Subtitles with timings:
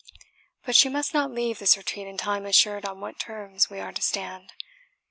[0.65, 3.79] But she must not leave this retreat until I am assured on what terms we
[3.79, 4.51] are to stand.